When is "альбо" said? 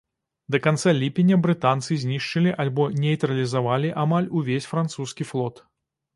2.65-2.89